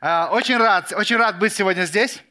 [0.00, 2.22] А, очень рад, очень рад быть сегодня здесь.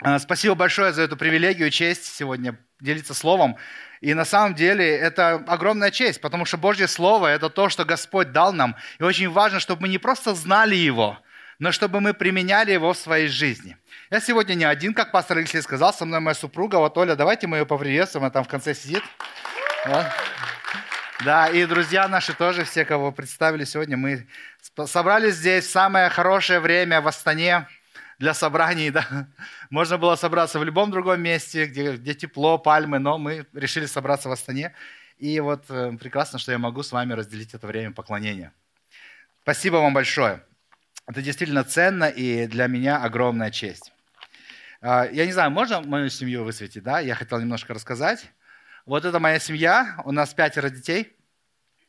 [0.00, 3.56] А, спасибо большое за эту привилегию честь сегодня делиться словом.
[4.00, 8.32] И на самом деле это огромная честь, потому что Божье Слово– это то, что Господь
[8.32, 8.76] дал нам.
[8.98, 11.18] И очень важно, чтобы мы не просто знали Его,
[11.58, 13.76] но чтобы мы применяли Его в своей жизни.
[14.10, 17.46] Я сегодня не один, как пастор Алексей сказал, со мной моя супруга, вот Оля, давайте
[17.46, 19.02] мы ее поприветствуем, она там в конце сидит.
[21.24, 24.26] Да, и друзья наши тоже, все, кого представили сегодня, мы
[24.86, 27.68] собрались здесь самое хорошее время в Астане
[28.18, 28.90] для собраний.
[28.92, 29.26] Да.
[29.70, 34.28] Можно было собраться в любом другом месте, где, где тепло, пальмы, но мы решили собраться
[34.28, 34.74] в Астане.
[35.18, 38.52] И вот э, прекрасно, что я могу с вами разделить это время поклонения.
[39.42, 40.42] Спасибо вам большое.
[41.06, 43.92] Это действительно ценно и для меня огромная честь.
[44.80, 47.00] Э, я не знаю, можно мою семью высветить, да?
[47.00, 48.30] Я хотел немножко рассказать.
[48.84, 51.16] Вот это моя семья, у нас пятеро детей,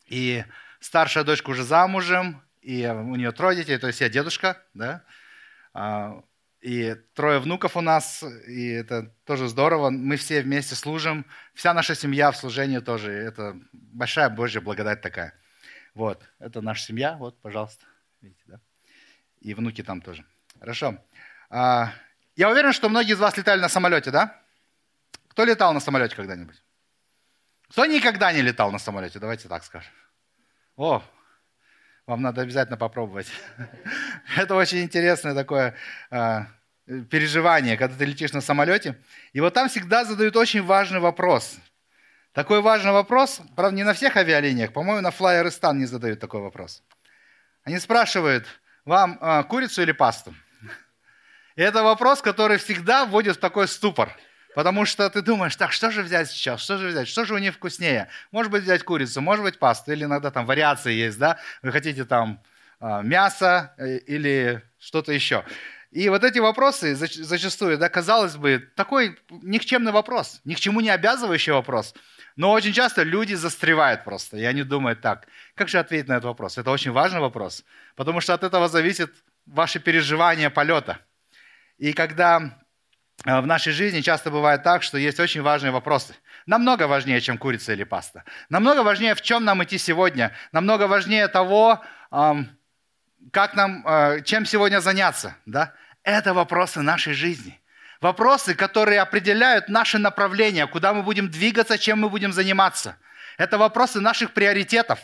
[0.08, 0.44] и
[0.80, 5.04] старшая дочка уже замужем, и у нее трое детей, то есть я дедушка, да,
[5.73, 6.23] а,
[6.62, 9.90] и трое внуков у нас, и это тоже здорово.
[9.90, 13.12] Мы все вместе служим, вся наша семья в служении тоже.
[13.12, 15.34] Это большая Божья благодать такая.
[15.93, 17.85] Вот, это наша семья, вот, пожалуйста,
[18.21, 18.60] видите, да?
[19.41, 20.26] И внуки там тоже.
[20.57, 20.98] Хорошо.
[21.49, 21.93] А,
[22.38, 24.41] я уверен, что многие из вас летали на самолете, да?
[25.27, 26.63] Кто летал на самолете когда-нибудь?
[27.70, 29.20] Кто никогда не летал на самолете?
[29.20, 29.91] Давайте так скажем.
[30.77, 31.04] О,
[32.07, 33.27] вам надо обязательно попробовать.
[34.37, 35.76] Это очень интересное такое
[36.10, 36.48] а,
[37.10, 38.98] переживание, когда ты летишь на самолете.
[39.32, 41.57] И вот там всегда задают очень важный вопрос.
[42.34, 46.84] Такой важный вопрос, правда, не на всех авиалиниях, по-моему, на Flyeristan не задают такой вопрос.
[47.63, 48.48] Они спрашивают,
[48.85, 50.34] вам а, курицу или пасту?
[51.55, 54.15] И это вопрос, который всегда вводит в такой ступор–
[54.55, 57.37] Потому что ты думаешь, так, что же взять сейчас, что же взять, что же у
[57.37, 58.09] них вкуснее?
[58.32, 61.40] Может быть, взять курицу, может быть, пасту, или иногда там вариации есть, да?
[61.62, 62.41] Вы хотите там
[62.79, 65.44] а, мясо э, или что-то еще.
[65.91, 70.90] И вот эти вопросы зачастую, да, казалось бы, такой никчемный вопрос, ни к чему не
[70.90, 71.94] обязывающий вопрос.
[72.35, 76.25] Но очень часто люди застревают просто, и они думают так, как же ответить на этот
[76.25, 76.57] вопрос?
[76.57, 77.63] Это очень важный вопрос,
[77.95, 79.13] потому что от этого зависит
[79.45, 80.97] ваше переживание полета.
[81.78, 82.62] И когда
[83.25, 86.16] в нашей жизни часто бывает так, что есть очень важные вопросы.
[86.46, 88.24] Намного важнее, чем курица или паста.
[88.50, 90.31] Намного важнее, в чем нам идти сегодня.
[90.51, 91.81] Намного важнее того,
[93.31, 95.35] как нам, э, чем сегодня заняться.
[95.46, 95.73] Да?
[96.03, 97.59] Это вопросы нашей жизни.
[98.02, 102.97] Вопросы, которые определяют наше направление, куда мы будем двигаться, чем мы будем заниматься.
[103.38, 105.00] Это вопросы наших приоритетов.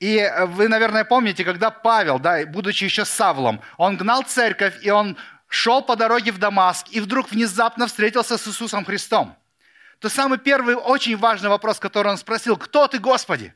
[0.00, 4.90] И э, вы, наверное, помните, когда Павел, да, будучи еще Савлом, он гнал церковь, и
[4.90, 5.16] он
[5.54, 9.36] шел по дороге в Дамаск и вдруг внезапно встретился с Иисусом Христом.
[10.00, 13.54] То самый первый очень важный вопрос, который он спросил, кто ты, Господи?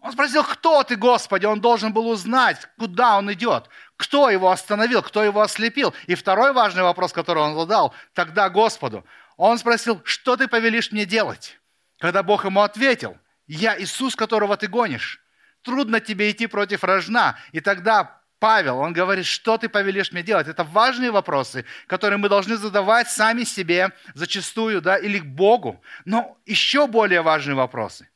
[0.00, 1.44] Он спросил, кто ты, Господи?
[1.44, 5.94] Он должен был узнать, куда он идет, кто его остановил, кто его ослепил.
[6.06, 9.04] И второй важный вопрос, который он задал тогда Господу,
[9.36, 11.60] он спросил, что ты повелишь мне делать?
[11.98, 15.20] Когда Бог ему ответил, я Иисус, которого ты гонишь.
[15.62, 17.36] Трудно тебе идти против рожна.
[17.52, 20.48] И тогда Павел, он говорит, что ты повелишь мне делать?
[20.48, 25.82] Это важные вопросы, которые мы должны задавать сами себе зачастую, да, или к Богу.
[26.06, 28.08] Но еще более важные вопросы.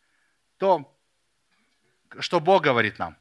[0.57, 0.91] То,
[2.21, 3.17] что Бог говорит нам.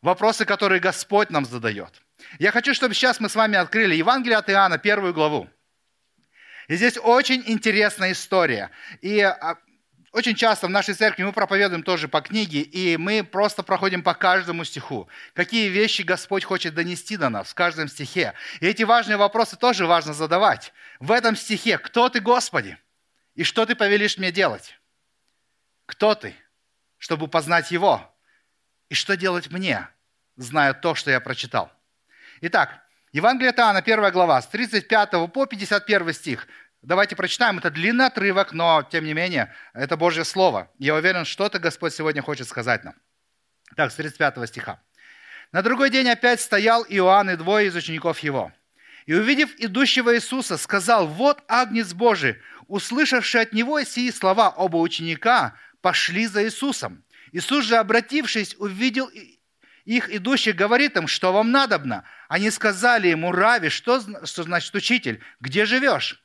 [0.00, 2.02] Вопросы, которые Господь нам задает.
[2.38, 5.46] Я хочу, чтобы сейчас мы с вами открыли Евангелие от Иоанна, первую главу.
[6.68, 8.70] И здесь очень интересная история.
[9.02, 9.58] И а,
[10.18, 14.14] очень часто в нашей церкви мы проповедуем тоже по книге, и мы просто проходим по
[14.14, 15.08] каждому стиху.
[15.32, 18.34] Какие вещи Господь хочет донести до нас в каждом стихе.
[18.60, 20.72] И эти важные вопросы тоже важно задавать.
[20.98, 22.76] В этом стихе «Кто ты, Господи?»
[23.36, 24.78] и «Что ты повелишь мне делать?»
[25.88, 26.34] Кто ты,
[26.98, 28.14] чтобы познать Его?
[28.90, 29.88] И что делать мне,
[30.36, 31.72] зная то, что я прочитал?
[32.42, 36.46] Итак, Евангелие от Иоанна, 1 глава, с 35 по 51 стих.
[36.82, 37.58] Давайте прочитаем.
[37.58, 40.70] Это длинный отрывок, но, тем не менее, это Божье Слово.
[40.78, 42.94] Я уверен, что-то Господь сегодня хочет сказать нам.
[43.76, 44.80] Так, с 35 стиха.
[45.50, 48.52] «На другой день опять стоял Иоанн и двое из учеников его.
[49.06, 52.36] И, увидев идущего Иисуса, сказал, «Вот Агнец Божий!»
[52.66, 57.02] Услышавший от него сии слова оба ученика, пошли за Иисусом.
[57.32, 59.10] Иисус же, обратившись, увидел
[59.86, 62.04] их идущих, говорит им, что вам надобно.
[62.28, 66.22] Они сказали ему, Рави, что, что значит учитель, где живешь?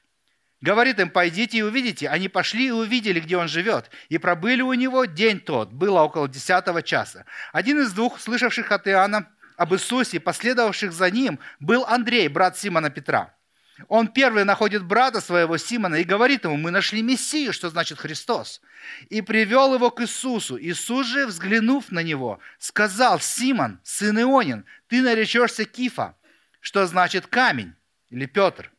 [0.64, 2.08] Говорит им, пойдите и увидите.
[2.08, 3.92] Они пошли и увидели, где он живет.
[4.08, 7.26] И пробыли у него день тот, было около десятого часа.
[7.52, 9.28] Один из двух, слышавших от Иоанна
[9.58, 13.36] об Иисусе, последовавших за ним, был Андрей, брат Симона Петра.
[13.90, 18.62] Он первый находит брата своего Симона и говорит ему, мы нашли Мессию, что значит Христос.
[19.10, 20.58] И привел его к Иисусу.
[20.58, 26.16] Иисус же, взглянув на него, сказал, Симон, сын Ионин, ты наречешься Кифа,
[26.62, 27.74] что значит камень,
[28.10, 28.73] или Петр.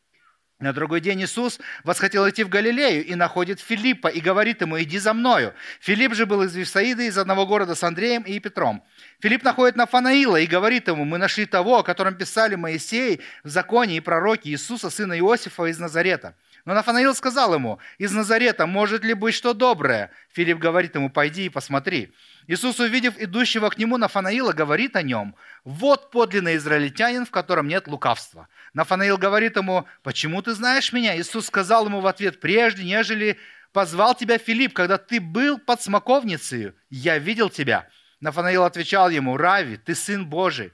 [0.65, 4.97] На другой день Иисус восхотел идти в Галилею и находит Филиппа и говорит ему, иди
[4.97, 5.53] за мною.
[5.79, 8.83] Филипп же был из Вифсаида, из одного города с Андреем и Петром.
[9.19, 13.97] Филипп находит Нафанаила и говорит ему, мы нашли того, о котором писали Моисей в законе
[13.97, 16.33] и пророки, Иисуса, сына Иосифа из Назарета.
[16.65, 20.09] Но Нафанаил сказал ему, из Назарета может ли быть что доброе?
[20.33, 22.11] Филипп говорит ему, пойди и посмотри.
[22.47, 27.87] Иисус, увидев идущего к нему Нафанаила, говорит о нем, вот подлинный израильтянин, в котором нет
[27.87, 28.47] лукавства.
[28.73, 31.17] Нафанаил говорит ему, почему ты знаешь меня?
[31.17, 33.37] Иисус сказал ему в ответ, прежде, нежели
[33.71, 37.89] позвал тебя Филипп, когда ты был под смоковницей, я видел тебя.
[38.19, 40.71] Нафанаил отвечал ему, Рави, ты сын Божий,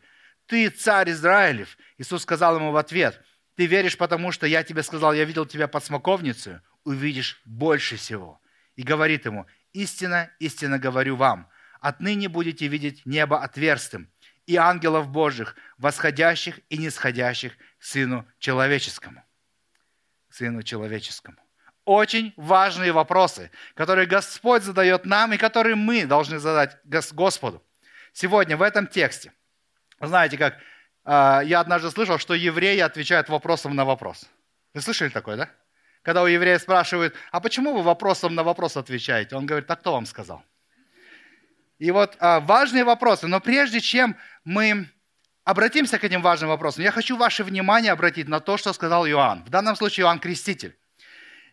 [0.48, 1.78] ты царь Израилев.
[1.98, 3.22] Иисус сказал ему в ответ,
[3.56, 8.42] ты веришь, потому что я тебе сказал, я видел тебя под смоковницей, увидишь больше всего.
[8.76, 11.48] И говорит ему, истина, истинно говорю вам,
[11.82, 14.10] отныне будете видеть небо отверстым
[14.46, 19.24] и ангелов Божьих, восходящих и нисходящих к Сыну Человеческому.
[20.30, 21.38] К Сыну Человеческому.
[21.84, 27.64] Очень важные вопросы, которые Господь задает нам и которые мы должны задать Господу.
[28.14, 29.34] Сегодня в этом тексте.
[30.00, 30.58] знаете, как
[31.04, 34.30] а, я однажды слышал, что евреи отвечают вопросом на вопрос.
[34.74, 35.50] Вы слышали такое, да?
[36.04, 39.36] Когда у еврея спрашивают, а почему вы вопросом на вопрос отвечаете?
[39.36, 40.44] Он говорит, а кто вам сказал?
[41.82, 43.26] И вот а, важные вопросы.
[43.26, 44.88] Но прежде чем мы
[45.44, 49.44] обратимся к этим важным вопросам, я хочу ваше внимание обратить на то, что сказал Иоанн.
[49.44, 50.78] В данном случае Иоанн Креститель.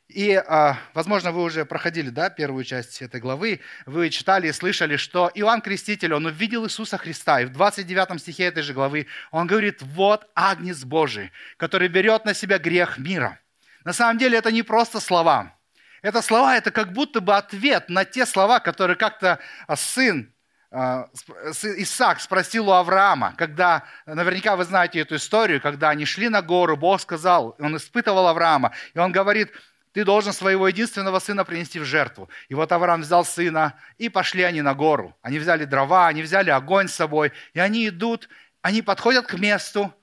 [0.07, 4.99] И, а, возможно, вы уже проходили да, первую часть этой главы, вы читали и слышали,
[4.99, 9.47] что Иоанн Креститель, он увидел Иисуса Христа, и в 29 стихе этой же главы он
[9.47, 13.41] говорит, вот Агнец Божий, который берет на себя грех мира.
[13.83, 15.58] На самом деле это не просто слова.
[16.03, 19.39] Это слова, это как будто бы ответ на те слова, которые как-то
[19.75, 20.33] сын
[20.71, 21.09] а,
[21.53, 26.77] Исаак спросил у Авраама, когда, наверняка вы знаете эту историю, когда они шли на гору,
[26.77, 29.51] Бог сказал, он испытывал Авраама, и он говорит,
[29.93, 32.29] ты должен своего единственного сына принести в жертву.
[32.49, 35.17] И вот Авраам взял сына, и пошли они на гору.
[35.23, 38.29] Они взяли дрова, они взяли огонь с собой, и они идут,
[38.61, 39.95] они подходят к месту,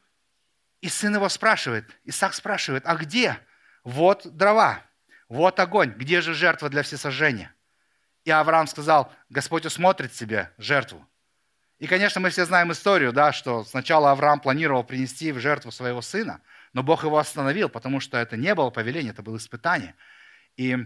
[0.81, 3.37] и сын его спрашивает, Исаак спрашивает, а где?
[3.83, 4.81] Вот дрова,
[5.29, 7.53] вот огонь, где же жертва для всесожжения?
[8.23, 11.05] И Авраам сказал, Господь усмотрит себе жертву.
[11.77, 16.01] И, конечно, мы все знаем историю, да, что сначала Авраам планировал принести в жертву своего
[16.01, 16.41] сына–
[16.75, 19.95] но Бог его остановил, потому что это не было повеление, это было испытание.
[20.57, 20.77] И,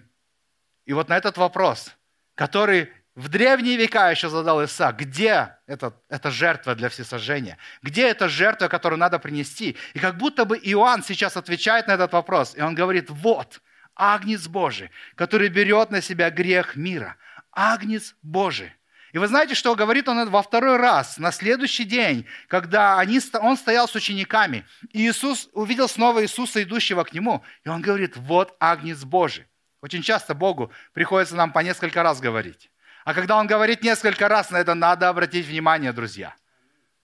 [0.86, 1.96] и вот на этот вопрос,
[2.36, 7.58] который в древние века еще задал Иса, где это, эта жертва для всесожжения?
[7.82, 9.78] Где эта жертва, которую надо принести?
[9.96, 12.56] И как будто бы Иоанн сейчас отвечает на этот вопрос.
[12.56, 13.60] И он говорит, вот,
[14.00, 17.18] Агнец Божий, который берет на себя грех мира.
[17.52, 18.72] Агнец Божий.
[19.12, 23.58] И вы знаете, что говорит он во второй раз, на следующий день, когда они, он
[23.58, 28.56] стоял с учениками, и Иисус увидел снова Иисуса, идущего к нему, и он говорит, вот
[28.60, 29.46] Агнец Божий.
[29.82, 32.70] Очень часто Богу приходится нам по несколько раз говорить.
[33.04, 36.36] А когда Он говорит несколько раз, на это надо обратить внимание, друзья.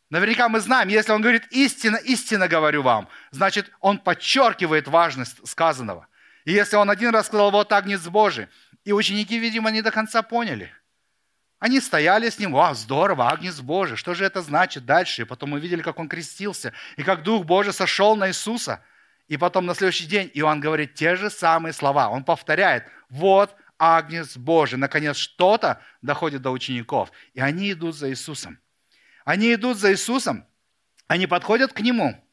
[0.10, 6.08] Наверняка мы знаем, если Он говорит истинно, истинно говорю вам, значит, Он подчеркивает важность сказанного.
[6.46, 8.48] И если Он один раз сказал, вот Агнец Божий,
[8.84, 10.72] и ученики, видимо, не до конца поняли–
[11.60, 15.22] они стояли с ним, а, здорово, Агнец Божий, что же это значит дальше?
[15.22, 18.84] И потом мы видели, как он крестился, и как Дух Божий сошел на Иисуса.
[19.28, 22.10] И потом на следующий день Иоанн говорит те же самые слова.
[22.10, 24.78] Он повторяет, вот Агнец Божий.
[24.78, 27.12] Наконец что-то доходит до учеников.
[27.34, 28.60] И они идут за Иисусом.
[29.24, 30.46] Они идут за Иисусом,
[31.08, 32.24] они подходят к Нему.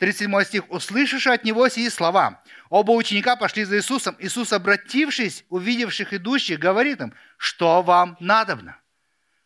[0.00, 0.70] 37 стих.
[0.70, 4.16] «Услышавши от Него сии слова, Оба ученика пошли за Иисусом.
[4.18, 8.78] Иисус, обратившись, увидевших идущих, говорит им, что вам надобно?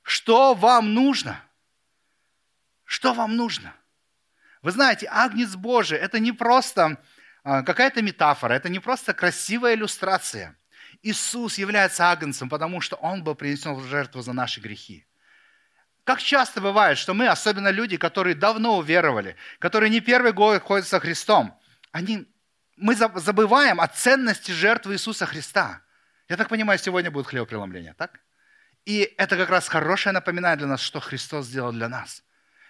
[0.03, 1.41] Что вам нужно?
[2.85, 3.75] Что вам нужно?
[4.63, 7.03] Вы знаете, Агнец Божий– это не просто
[7.43, 10.57] а, какая-то метафора, это не просто красивая иллюстрация.
[11.03, 15.07] Иисус является Агнцем, потому что Он был принесен в жертву за наши грехи.
[16.05, 20.87] Как часто бывает, что мы, особенно люди, которые давно уверовали, которые не первый год ходят
[20.87, 21.59] со Христом,
[21.93, 22.27] они
[22.77, 25.81] мы забываем о ценности жертвы Иисуса Христа.
[26.29, 28.21] Я так понимаю, сегодня будет хлебопреломление, так?
[28.85, 32.23] И это как раз хорошее напоминание для нас, что Христос сделал для нас.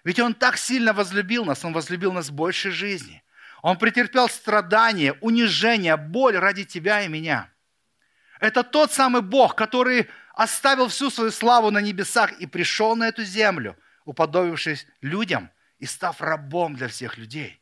[0.05, 3.23] Ведь Он так сильно возлюбил нас, Он возлюбил нас больше жизни.
[3.63, 7.51] Он претерпел страдания, унижение, боль ради тебя и меня.
[8.39, 13.25] Это тот самый Бог, который оставил всю свою славу на небесах и пришел на эту
[13.25, 17.61] землю, уподобившись людям и став рабом для всех людей.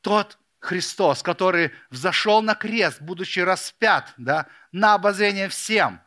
[0.00, 6.00] тот Христос, который взошел на крест, будучи распят, да, на обозрение всем.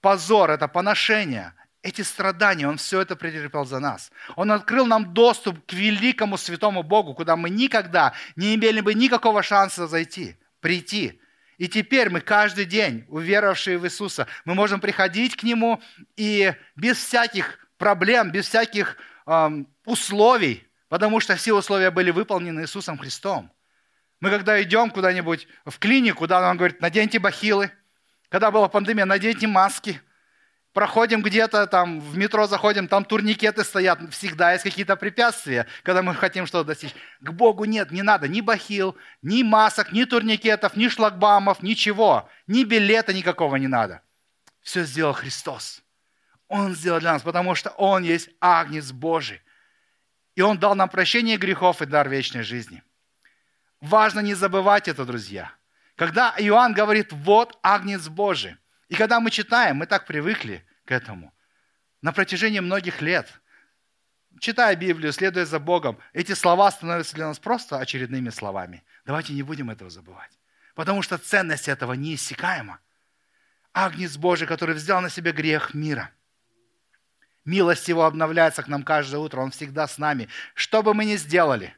[0.00, 4.10] Позор– это поношение, эти страдания, Он все это претерпел за нас.
[4.36, 9.42] Он открыл нам доступ к великому святому Богу, куда мы никогда не имели бы никакого
[9.42, 11.20] шанса зайти, прийти.
[11.58, 15.80] И теперь мы каждый день, уверовавшие в Иисуса, мы можем приходить к Нему
[16.16, 18.96] и без всяких проблем, без всяких
[19.26, 23.52] эм, условий, потому что все условия были выполнены Иисусом Христом.
[24.20, 27.70] Мы когда идем куда-нибудь в клинику, да, он говорит, наденьте бахилы.
[28.28, 30.00] Когда была пандемия, наденьте маски–
[30.74, 36.14] проходим где-то там, в метро заходим, там турникеты стоят, всегда есть какие-то препятствия, когда мы
[36.14, 36.94] хотим что-то достичь.
[37.20, 42.64] К Богу нет, не надо ни бахил, ни масок, ни турникетов, ни шлагбаумов, ничего, ни
[42.64, 44.02] билета никакого не надо.
[44.60, 45.82] Все сделал Христос.
[46.48, 49.40] Он сделал для нас, потому что Он есть Агнец Божий.
[50.34, 52.82] И Он дал нам прощение грехов и дар вечной жизни.
[53.80, 55.52] Важно не забывать это, друзья.
[55.94, 58.56] Когда Иоанн говорит, вот Агнец Божий,
[58.94, 61.34] и когда мы читаем, мы так привыкли к этому.
[62.00, 63.28] На протяжении многих лет,
[64.38, 68.84] читая Библию, следуя за Богом, эти слова становятся для нас просто очередными словами.
[69.04, 70.38] Давайте не будем этого забывать.
[70.76, 72.78] Потому что ценность этого неиссякаема.
[73.72, 76.12] Агнец Божий, который взял на себя грех мира.
[77.44, 79.40] Милость Его обновляется к нам каждое утро.
[79.40, 80.28] Он всегда с нами.
[80.54, 81.76] Что бы мы ни сделали,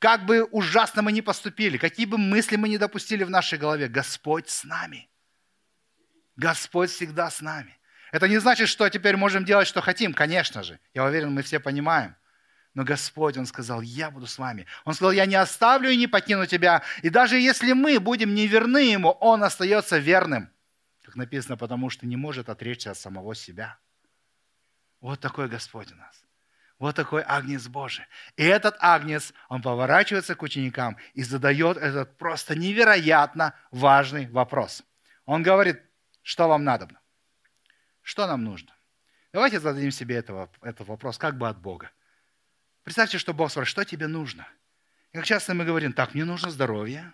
[0.00, 3.86] как бы ужасно мы ни поступили, какие бы мысли мы ни допустили в нашей голове,
[3.86, 5.08] Господь с нами–
[6.36, 7.76] Господь всегда с нами.
[8.12, 10.78] Это не значит, что теперь можем делать, что хотим, конечно же.
[10.94, 12.14] Я уверен, мы все понимаем.
[12.74, 14.66] Но Господь, Он сказал, я буду с вами.
[14.84, 16.82] Он сказал, я не оставлю и не покину тебя.
[17.02, 20.50] И даже если мы будем неверны Ему, Он остается верным.
[21.02, 23.78] Как написано, потому что не может отречься от самого себя.
[25.00, 26.26] Вот такой Господь у нас.
[26.78, 28.04] Вот такой агнец Божий.
[28.36, 34.82] И этот агнец, он поворачивается к ученикам и задает этот просто невероятно важный вопрос.
[35.24, 35.80] Он говорит,
[36.26, 36.88] что вам надо?
[38.02, 38.74] Что нам нужно?
[39.32, 41.92] Давайте зададим себе этого, этот вопрос как бы от Бога.
[42.82, 44.48] Представьте, что Бог спрашивает, что тебе нужно?
[45.12, 47.12] И как часто мы говорим, так, мне нужно здоровье,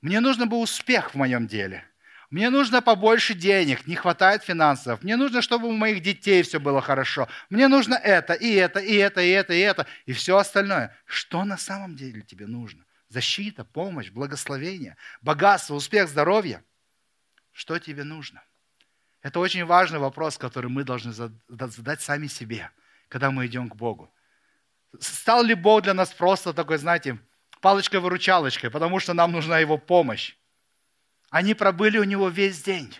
[0.00, 1.84] мне нужно бы успех в моем деле,
[2.30, 6.80] мне нужно побольше денег, не хватает финансов, мне нужно, чтобы у моих детей все было
[6.80, 10.96] хорошо, мне нужно это, и это, и это, и это, и это, и все остальное.
[11.04, 12.84] Что на самом деле тебе нужно?
[13.08, 16.64] Защита, помощь, благословение, богатство, успех, здоровье–
[17.52, 18.42] что тебе нужно?
[19.22, 22.70] Это очень важный вопрос, который мы должны задать сами себе,
[23.08, 24.12] когда мы идем к Богу.
[24.98, 27.18] Стал ли Бог для нас просто такой, знаете,
[27.60, 30.34] палочкой-выручалочкой, потому что нам нужна Его помощь?
[31.30, 32.94] Они пробыли у Него весь день.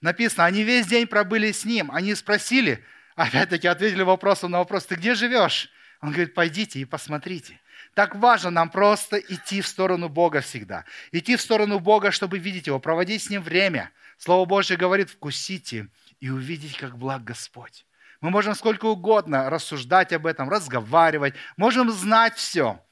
[0.00, 1.90] Написано, они весь день пробыли с Ним.
[1.90, 2.84] Они спросили,
[3.16, 5.68] опять-таки ответили вопросом на вопрос, ты где живешь?
[6.00, 7.60] Он говорит, пойдите и посмотрите.
[7.94, 10.84] Так важно нам просто идти в сторону Бога всегда.
[11.10, 13.90] Идти в сторону Бога, чтобы видеть Его, проводить с Ним время.
[14.16, 15.88] Слово Божье говорит, вкусите
[16.20, 17.86] и увидеть, как благ Господь.
[18.20, 22.84] Мы можем сколько угодно рассуждать об этом, разговаривать, можем знать все.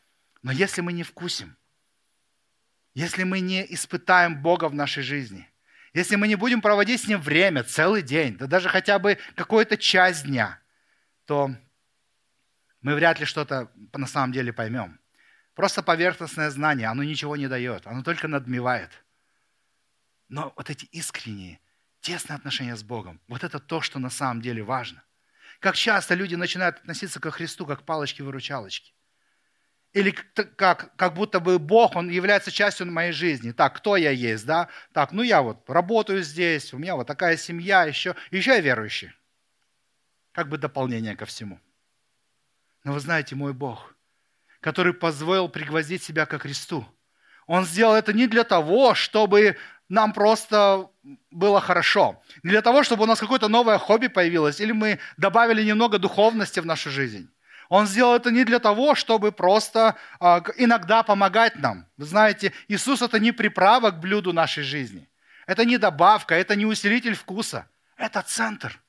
[0.42, 1.56] Но если мы не вкусим,
[2.94, 5.48] если мы не испытаем Бога в нашей жизни,
[5.92, 9.76] если мы не будем проводить с Ним время целый день, да даже хотя бы какую-то
[9.76, 10.60] часть дня,
[11.26, 11.54] то
[12.80, 15.00] мы вряд ли что-то на самом деле поймем.
[15.54, 18.90] Просто поверхностное знание, оно ничего не дает, оно только надмевает.
[20.28, 21.60] Но вот эти искренние,
[22.00, 25.02] тесные отношения с Богом, вот это то, что на самом деле важно.
[25.58, 28.92] Как часто люди начинают относиться ко Христу как палочки-выручалочки.
[29.94, 33.52] Или как, как будто бы Бог, Он является частью моей жизни.
[33.52, 34.68] Так, кто я есть, да?
[34.92, 39.12] Так, ну я вот работаю здесь, у меня вот такая семья, еще, еще я верующий.
[40.32, 41.58] Как бы дополнение ко всему.
[42.84, 43.94] Но вы знаете, мой Бог,
[44.60, 46.86] который позволил пригвоздить себя ко кресту,
[47.46, 49.56] Он сделал это не для того, чтобы
[49.88, 50.90] нам просто
[51.30, 55.64] было хорошо, не для того, чтобы у нас какое-то новое хобби появилось, или мы добавили
[55.64, 57.30] немного духовности в нашу жизнь.
[57.68, 61.86] Он сделал это не для того, чтобы просто э, иногда помогать нам.
[61.98, 65.08] Вы знаете, Иисус это не приправа к блюду нашей жизни.
[65.46, 67.66] Это не добавка, это не усилитель вкуса.
[67.96, 68.80] Это центр.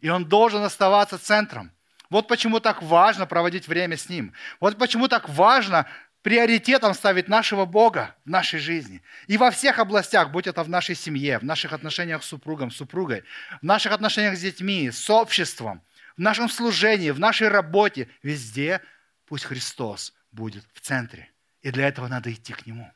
[0.00, 1.72] И он должен оставаться центром.
[2.10, 4.34] Вот почему так важно проводить время с Ним.
[4.58, 5.86] Вот почему так важно
[6.22, 9.00] приоритетом ставить нашего Бога в нашей жизни.
[9.28, 13.22] И во всех областях, будь это в нашей семье, в наших отношениях с супругом, супругой,
[13.62, 15.82] в наших отношениях с детьми, с обществом,
[16.16, 18.82] в нашем служении, в нашей работе, везде
[19.26, 21.30] пусть Христос будет в центре.
[21.62, 22.92] И для этого надо идти к Нему.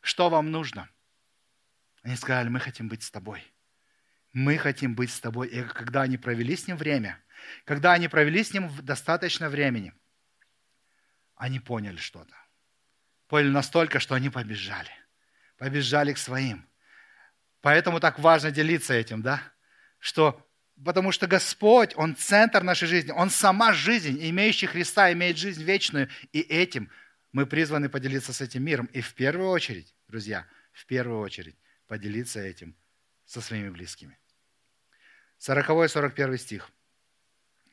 [0.00, 0.88] Что вам нужно?
[2.02, 3.44] Они сказали, мы хотим быть с тобой.
[4.32, 5.48] Мы хотим быть с тобой.
[5.48, 7.20] И когда они провели с Ним время–
[7.64, 9.92] когда они провели с ним достаточно времени,
[11.36, 12.34] они поняли что-то.
[13.26, 14.90] поняли настолько, что они побежали.
[15.56, 16.68] Побежали к своим.
[17.60, 19.42] Поэтому так важно делиться этим, да?
[19.98, 20.46] Что,
[20.84, 26.08] потому что Господь, Он центр нашей жизни, Он сама жизнь, имеющий Христа, имеет жизнь вечную,
[26.32, 26.90] и этим
[27.32, 28.86] мы призваны поделиться с этим миром.
[28.86, 31.56] И в первую очередь, друзья, в первую очередь
[31.86, 32.76] поделиться этим
[33.24, 34.18] со своими близкими.
[35.38, 36.70] 40 и 41 стих.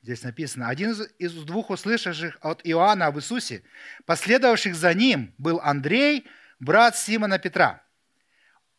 [0.01, 3.63] Здесь написано, один из двух услышавших от Иоанна об Иисусе,
[4.05, 6.25] последовавших за ним, был Андрей,
[6.59, 7.83] брат Симона Петра.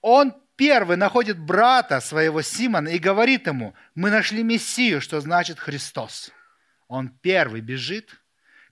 [0.01, 6.31] Он первый находит брата своего Симона и говорит ему, мы нашли Мессию, что значит Христос.
[6.89, 8.11] Он первый бежит.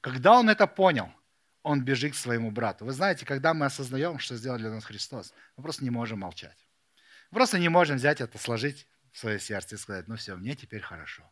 [0.00, 1.12] Когда он это понял,
[1.62, 2.86] он бежит к своему брату.
[2.86, 6.56] Вы знаете, когда мы осознаем, что сделал для нас Христос, мы просто не можем молчать.
[7.30, 10.54] Мы просто не можем взять это, сложить в свое сердце и сказать, ну все, мне
[10.54, 11.30] теперь хорошо.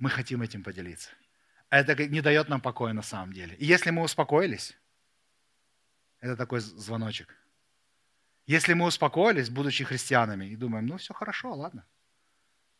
[0.00, 1.10] Мы хотим этим поделиться.
[1.68, 3.54] Это не дает нам покоя на самом деле.
[3.56, 4.76] И если мы успокоились,
[6.18, 7.36] это такой звоночек.
[8.46, 11.86] Если мы успокоились, будучи христианами, и думаем, ну все хорошо, ладно.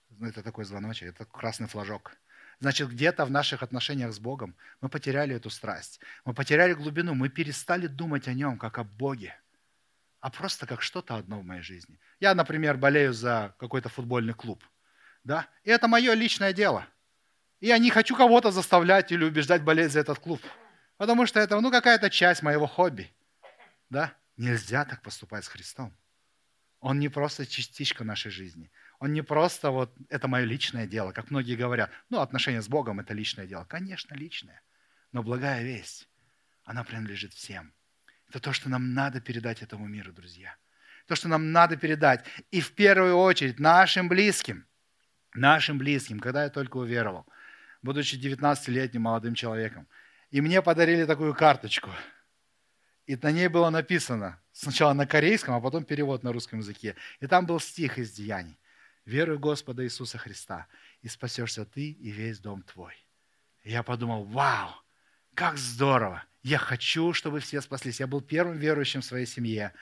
[0.09, 2.17] Ну, это такой звоночек, это красный флажок.
[2.59, 6.01] Значит, где-то в наших отношениях с Богом мы потеряли эту страсть.
[6.25, 9.39] Мы потеряли глубину, мы перестали думать о Нем, как о Боге,
[10.21, 12.01] а просто как что-то одно в моей жизни.
[12.19, 14.65] Я, например, болею за какой-то футбольный клуб.
[15.23, 15.47] Да?
[15.65, 16.87] И это мое личное дело.
[17.61, 20.41] Я не хочу кого-то заставлять или убеждать болеть за этот клуб.
[20.97, 23.13] Потому что это ну, какая-то часть моего хобби.
[23.91, 24.15] Да?
[24.37, 25.97] Нельзя так поступать с Христом.
[26.81, 28.71] Он не просто частичка нашей жизни.
[28.99, 31.91] Он не просто вот это мое личное дело, как многие говорят.
[32.09, 33.65] Ну, отношения с Богом– это личное дело.
[33.65, 34.63] Конечно, личное.
[35.13, 36.09] Но благая весть,
[36.65, 37.75] она принадлежит всем.
[38.29, 40.55] Это то, что нам надо передать этому миру, друзья.
[41.07, 42.25] То, что нам надо передать.
[42.51, 44.67] И в первую очередь нашим близким.
[45.35, 47.27] Нашим близким, когда я только уверовал,
[47.83, 49.87] будучи 19-летним молодым человеком.
[50.31, 51.91] И мне подарили такую карточку.
[53.07, 56.95] И на ней было написано, сначала на корейском, а потом перевод на русском языке.
[57.21, 58.61] И там был стих из Деяний
[59.05, 60.67] веруй в Господа Иисуса Христа,
[61.03, 62.95] и спасешься ты и весь дом твой.
[63.63, 64.71] И я подумал, вау,
[65.35, 66.25] как здорово!
[66.43, 68.01] Я хочу, чтобы все спаслись.
[68.01, 69.75] Я был первым верующим в своей семье.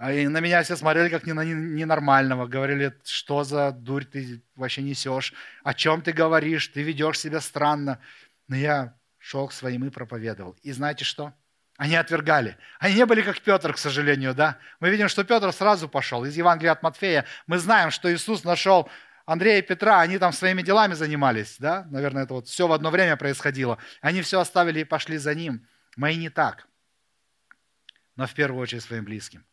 [0.00, 2.46] А и на меня все смотрели как на ненормального.
[2.46, 8.00] Говорили, что за дурь ты вообще несешь, о чем ты говоришь, ты ведешь себя странно.
[8.48, 10.56] Но я шел к своим и проповедовал.
[10.62, 11.34] И знаете что?
[11.76, 12.56] Они отвергали.
[12.78, 14.56] Они не были как Петр, к сожалению, да?
[14.80, 16.24] Мы видим, что Петр сразу пошел.
[16.24, 18.88] Из Евангелия от Матфея мы знаем, что Иисус нашел
[19.26, 21.86] Андрея и Петра, они там своими делами занимались, да?
[21.90, 23.76] Наверное, это вот все в одно время происходило.
[24.00, 25.68] Они все оставили и пошли за ним.
[25.94, 26.66] Мои не так.
[28.16, 29.44] Но в первую очередь своим близким,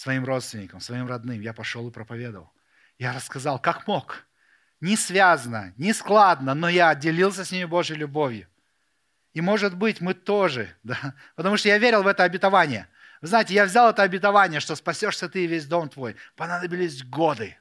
[0.00, 1.42] своим родственникам, своим родным.
[1.42, 2.50] Я пошел и проповедовал.
[2.98, 4.24] Я рассказал, как мог.
[4.80, 8.48] Не связано, не складно, но я делился с ними Божьей любовью.
[9.34, 12.88] И может быть мы тоже, да, потому что я верил в это обетование.
[13.20, 16.16] Вы знаете, я взял это обетование, что спасешься ты и весь дом твой.
[16.34, 17.58] Понадобились годы.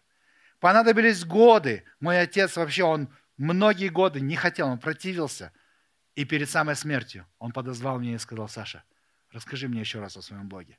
[0.62, 1.84] Понадобились годы.
[2.00, 5.52] Мой отец вообще, он многие годы не хотел, он противился.
[6.16, 8.86] И перед самой смертью он подозвал меня и сказал, Саша,
[9.30, 10.78] расскажи мне еще раз о своем Боге.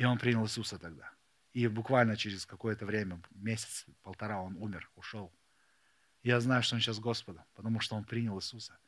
[0.00, 1.12] И он принял Иисуса тогда.
[1.52, 5.30] И буквально через какое-то время, месяц, полтора, он умер, ушел.
[6.22, 8.78] Я знаю, что он сейчас Господом, потому что он принял Иисуса.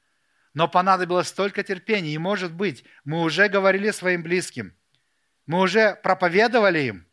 [0.54, 2.14] Но понадобилось столько терпения.
[2.14, 4.74] И, может быть, мы уже говорили своим близким,
[5.44, 7.06] мы уже проповедовали им,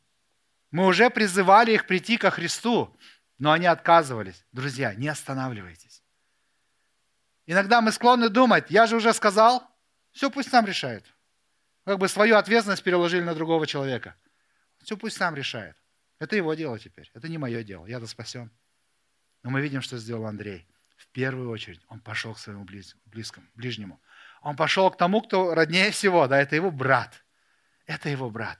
[0.72, 2.98] мы уже призывали их прийти ко Христу,
[3.38, 4.46] но они отказывались.
[4.54, 6.06] Друзья, не останавливайтесь.
[7.48, 9.70] Иногда мы склонны думать, я же уже сказал,
[10.14, 11.06] все пусть сам решает.
[11.86, 14.15] Как бы свою ответственность переложили на другого человека.
[14.84, 15.76] Все пусть сам решает.
[16.20, 17.10] Это его дело теперь.
[17.13, 17.86] Это не мое дело.
[17.86, 18.52] Я-то спасен.
[19.44, 20.68] Но мы видим, что сделал Андрей
[21.00, 22.65] в первую очередь он пошел к своему
[23.06, 24.02] близкому, ближнему.
[24.42, 27.24] Он пошел к тому, кто роднее всего, да, это его брат.
[27.86, 28.60] Это его брат.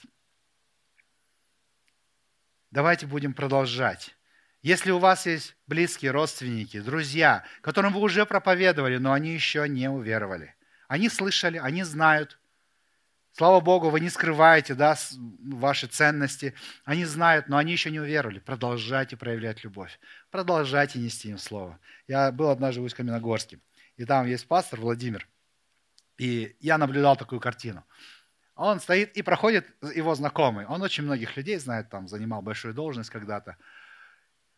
[2.72, 4.16] Давайте будем продолжать.
[4.62, 9.90] Если у вас есть близкие родственники, друзья, которым вы уже проповедовали, но они еще не
[9.90, 10.56] уверовали.
[10.88, 12.39] Они слышали, они знают,
[13.40, 14.98] Слава Богу, вы не скрываете да,
[15.46, 16.54] ваши ценности.
[16.84, 18.40] Они знают, но они еще не уверовали.
[18.40, 19.98] Продолжайте проявлять любовь.
[20.30, 21.80] Продолжайте нести им слово.
[22.06, 23.62] Я был однажды в Усть-Каменогорске,
[23.96, 25.26] и там есть пастор Владимир.
[26.18, 27.86] И я наблюдал такую картину.
[28.56, 30.66] Он стоит и проходит его знакомый.
[30.66, 33.56] Он очень многих людей знает, там занимал большую должность когда-то.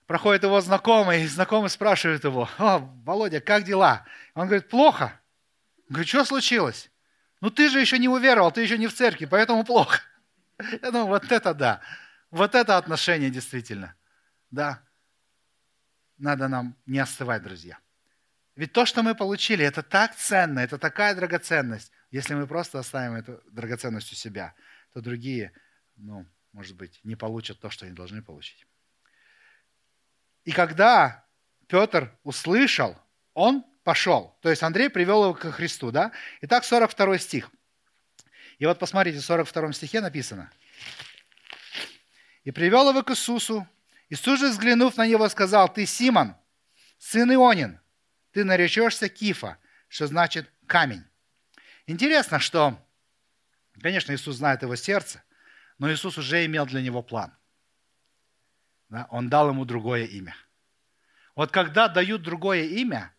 [0.07, 5.21] Проходит его знакомый, и знакомый спрашивает его, «О, Володя, как дела?» Он говорит, «Плохо».
[5.87, 6.90] Он говорит, что случилось?
[7.41, 10.01] Ну ты же еще не уверовал, ты еще не в церкви, поэтому плохо.
[10.81, 11.81] Я думаю, вот это да.
[12.29, 13.95] Вот это отношение действительно.
[14.51, 14.83] Да.
[16.17, 17.79] Надо нам не остывать, друзья.
[18.55, 21.91] Ведь то, что мы получили, это так ценно, это такая драгоценность.
[22.11, 24.53] Если мы просто оставим эту драгоценность у себя,
[24.93, 25.51] то другие,
[25.95, 28.67] ну, может быть, не получат то, что они должны получить.
[30.43, 31.25] И когда
[31.67, 32.97] Петр услышал,
[33.33, 34.37] он пошел.
[34.41, 36.11] То есть Андрей привел его к Христу, да?
[36.41, 37.51] Итак, 42 стих.
[38.59, 40.51] И вот посмотрите, в 42 стихе написано.
[42.43, 43.67] «И привел его к Иисусу.
[44.09, 46.35] Иисус же, взглянув на него, сказал, «Ты Симон,
[46.97, 47.79] сын Ионин,
[48.31, 51.03] ты наречешься Кифа, что значит камень».
[51.87, 52.77] Интересно, что,
[53.81, 55.23] конечно, Иисус знает его сердце,
[55.77, 57.33] но Иисус уже имел для него план.
[58.89, 59.07] Да?
[59.09, 60.35] Он дал ему другое имя.
[61.35, 63.13] Вот когда дают другое имя,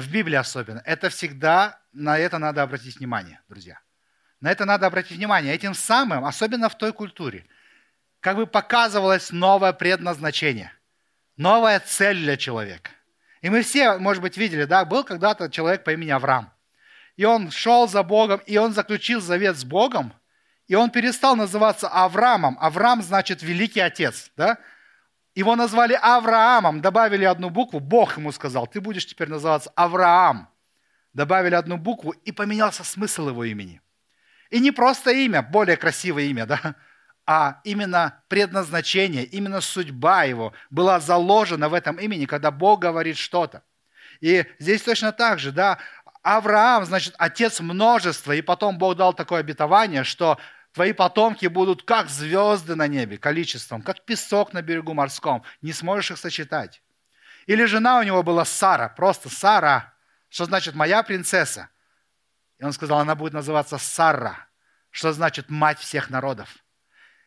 [0.00, 3.80] в Библии особенно, это всегда, на это надо обратить внимание, друзья.
[4.40, 5.54] На это надо обратить внимание.
[5.54, 7.46] Этим самым, особенно в той культуре,
[8.20, 10.72] как бы показывалось новое предназначение,
[11.38, 12.90] новая цель для человека.
[13.40, 16.52] И мы все, может быть, видели, да, был когда-то человек по имени Авраам.
[17.16, 20.12] И он шел за Богом, и он заключил завет с Богом,
[20.66, 22.58] и он перестал называться Авраамом.
[22.60, 24.58] Авраам значит великий отец, да?
[25.36, 30.48] Его назвали Авраамом, добавили одну букву, Бог ему сказал, ты будешь теперь называться Авраам.
[31.12, 33.82] Добавили одну букву, и поменялся смысл его имени.
[34.48, 36.74] И не просто имя, более красивое имя, да,
[37.26, 43.62] а именно предназначение, именно судьба его была заложена в этом имени, когда Бог говорит что-то.
[44.20, 45.78] И здесь точно так же, да,
[46.22, 50.38] Авраам, значит, отец множества, и потом Бог дал такое обетование, что
[50.76, 55.42] Твои потомки будут как звезды на небе количеством, как песок на берегу морском.
[55.62, 56.82] Не сможешь их сочетать.
[57.46, 59.94] Или жена у него была Сара, просто Сара,
[60.28, 61.70] что значит «моя принцесса».
[62.58, 64.48] И он сказал, она будет называться Сара,
[64.90, 66.54] что значит «мать всех народов».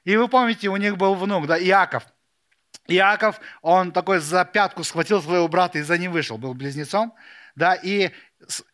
[0.03, 2.03] И вы помните, у них был внук, да, Иаков.
[2.85, 7.15] Иаков, он такой за пятку схватил своего брата и за ним вышел, был близнецом.
[7.55, 8.12] Да, и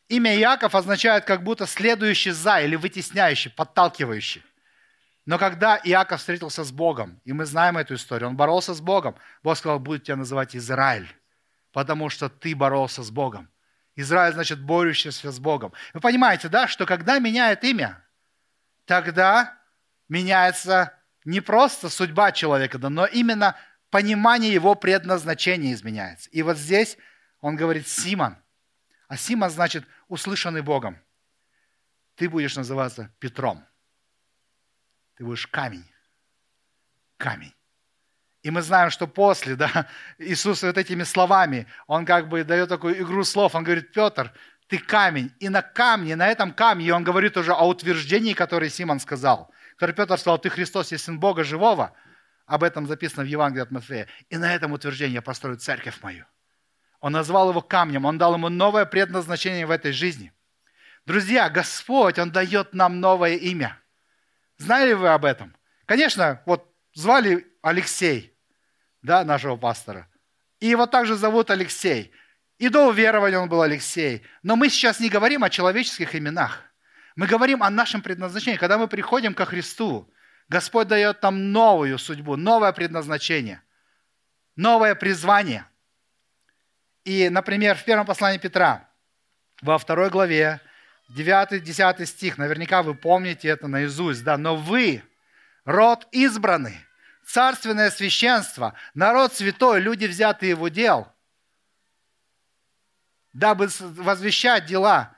[0.10, 4.44] имя Иаков означает как будто следующий за или вытесняющий, подталкивающий.
[5.26, 9.16] Но когда Иаков встретился с Богом, и мы знаем эту историю, он боролся с Богом,
[9.42, 11.08] Бог сказал, будет тебя называть Израиль,
[11.72, 13.50] потому что ты боролся с Богом.
[13.96, 15.74] Израиль значит борющийся с Богом.
[15.94, 18.06] Вы понимаете, да, что когда меняет имя,
[18.86, 19.58] тогда
[20.10, 23.56] меняется не просто судьба человека, да, но именно
[23.90, 26.30] понимание его предназначения изменяется.
[26.30, 26.98] И вот здесь
[27.42, 28.38] он говорит Симон.
[29.08, 31.00] А Симон значит услышанный Богом.
[32.16, 33.66] Ты будешь называться Петром
[35.16, 35.86] ты будешь камень.
[37.18, 37.54] Камень.
[38.44, 39.88] И мы знаем, что после, да,
[40.20, 44.32] Иисус вот этими словами, он как бы дает такую игру слов, он говорит, Петр,
[44.68, 45.34] ты камень.
[45.40, 49.52] И на камне, на этом камне, он говорит уже о утверждении, которое Симон сказал.
[49.76, 51.94] Который Петр сказал, ты Христос, есть Сын Бога Живого.
[52.46, 54.08] Об этом записано в Евангелии от Матфея.
[54.30, 56.26] И на этом утверждении я построю церковь мою.
[57.00, 60.34] Он назвал его камнем, он дал ему новое предназначение в этой жизни.
[61.06, 63.80] Друзья, Господь, Он дает нам новое имя–
[64.58, 65.56] Знали вы об этом?
[65.86, 68.38] Конечно, вот звали Алексей,
[69.02, 70.10] да, нашего пастора.
[70.60, 72.12] И его также зовут Алексей.
[72.58, 74.24] И до уверования он был Алексей.
[74.42, 76.64] Но мы сейчас не говорим о человеческих именах.
[77.16, 78.58] Мы говорим о нашем предназначении.
[78.58, 80.10] Когда мы приходим ко Христу,
[80.48, 83.62] Господь дает нам новую судьбу, новое предназначение,
[84.56, 85.66] новое призвание.
[87.04, 88.90] И, например, в первом послании Петра,
[89.62, 90.62] во второй главе,
[91.14, 95.04] 9-10 стих, наверняка вы помните это наизусть, да, но вы,
[95.64, 96.78] род избранный,
[97.26, 101.12] царственное священство, народ святой, люди, взятые в удел,
[103.34, 105.16] дабы возвещать дела,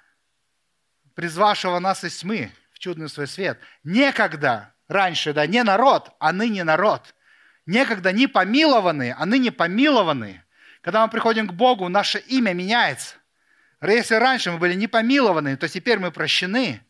[1.16, 3.60] призвавшего нас из тьмы в чудный свой свет.
[3.84, 7.16] Некогда, раньше, да, не народ, а ныне народ.
[7.66, 10.46] Некогда не помилованные, а ныне помилованные.
[10.82, 13.17] Когда мы приходим к Богу, наше имя меняется.
[13.82, 16.82] Если раньше мы были не помилованы, то теперь мы прощены.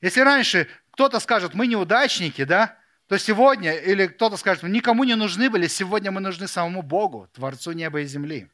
[0.00, 2.78] Если раньше кто-то скажет, мы неудачники, да,
[3.08, 7.28] то сегодня, или кто-то скажет, мы никому не нужны были, сегодня мы нужны самому Богу,
[7.32, 8.50] Творцу неба и земли.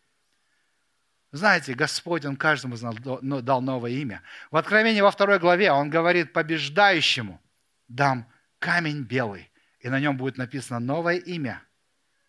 [1.33, 4.22] Знаете, Господь, Он каждому дал новое имя.
[4.50, 7.40] В Откровении во второй главе Он говорит, побеждающему
[7.88, 9.50] дам камень белый,
[9.81, 11.62] и на нем будет написано новое имя,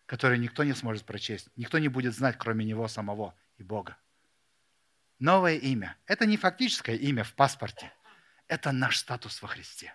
[0.06, 3.96] которое никто не сможет прочесть, никто не будет знать, кроме Него самого и Бога
[5.22, 5.96] новое имя.
[6.06, 7.92] Это не фактическое имя в паспорте.
[8.48, 9.94] Это наш статус во Христе.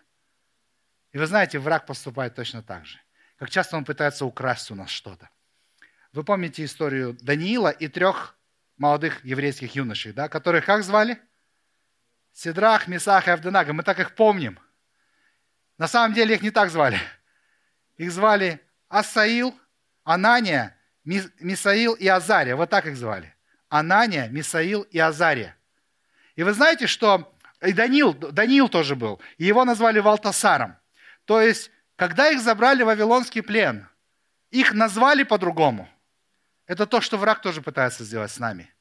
[1.12, 2.98] И вы знаете, враг поступает точно так же.
[3.38, 5.30] Как часто он пытается украсть у нас что-то.
[6.14, 8.36] Вы помните историю Даниила и трех
[8.78, 11.22] молодых еврейских юношей, да, которых как звали?
[12.34, 13.74] Сидрах, Месах и Авденага.
[13.74, 14.60] Мы так их помним.
[15.78, 17.00] На самом деле их не так звали.
[17.98, 19.60] Их звали Асаил,
[20.04, 22.56] Анания, Мисаил и Азария.
[22.56, 23.37] Вот так их звали.
[23.70, 25.56] Анания, Мисаил и Азария.
[26.36, 29.20] И вы знаете, что И Даниил, Даниил тоже был.
[29.38, 30.78] И его назвали Валтасаром.
[31.26, 33.88] То есть, когда их забрали в Вавилонский плен,
[34.52, 35.90] их назвали по-другому.
[36.68, 38.72] Это то, что враг тоже пытается сделать с нами.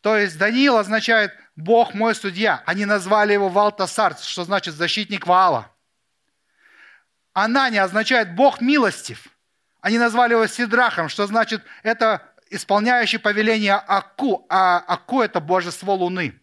[0.00, 2.62] То есть Даниил означает «Бог мой судья».
[2.66, 5.72] Они назвали его Валтасар, что значит «защитник Ваала».
[7.32, 9.28] Анания означает «Бог милостив».
[9.80, 16.40] Они назвали его Сидрахом, что значит это исполняющий повеление Аку, а Аку– это божество Луны.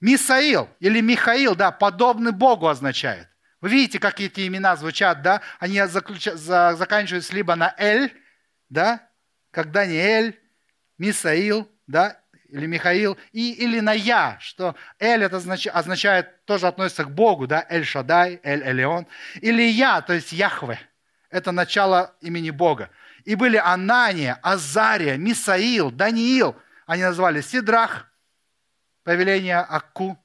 [0.00, 3.28] Мисаил или Михаил, да, подобный Богу означает.
[3.60, 5.40] Вы видите, как эти имена звучат, да?
[5.58, 6.24] Они заключ...
[6.24, 6.74] за...
[6.76, 8.12] заканчиваются либо на «эль»,
[8.68, 9.08] да,
[9.50, 10.38] как Даниэль,
[10.98, 17.04] Мисаил, да, или Михаил, и, или на «я», что «эль» это означает, означает, тоже относится
[17.04, 19.06] к Богу, да, «эль Шадай», «эль Элеон»,
[19.40, 20.78] или «я», то есть «Яхве»,
[21.30, 22.90] это начало имени Бога.
[23.28, 26.56] И были Анания, Азария, Мисаил, Даниил.
[26.86, 28.10] Они назвали Сидрах,
[29.02, 30.18] повеление Акку,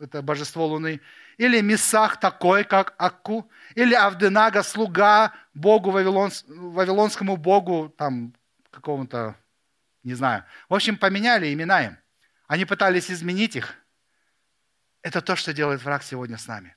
[0.00, 1.02] это божество Луны.
[1.36, 3.50] Или Мисах такой, как Акку.
[3.74, 8.34] Или Авденага, слуга Богу, Вавилонс, Вавилонскому Богу, там,
[8.70, 9.36] какому-то,
[10.02, 10.42] не знаю.
[10.70, 11.98] В общем, поменяли имена им.
[12.46, 13.74] Они пытались изменить их.
[15.02, 16.74] Это то, что делает враг сегодня с нами.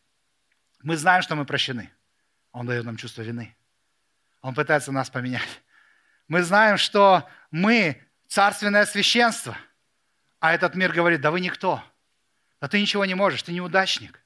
[0.84, 1.90] Мы знаем, что мы прощены.
[2.52, 3.56] Он дает нам чувство вины.
[4.42, 5.62] Он пытается нас поменять.
[6.28, 9.58] Мы знаем, что мы царственное священство.
[10.40, 11.84] А этот мир говорит, да вы никто.
[12.60, 14.24] Да ты ничего не можешь, ты неудачник.